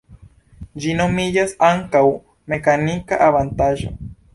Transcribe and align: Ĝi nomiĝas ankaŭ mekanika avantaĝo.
Ĝi 0.85 0.95
nomiĝas 1.01 1.55
ankaŭ 1.69 2.03
mekanika 2.55 3.25
avantaĝo. 3.31 3.99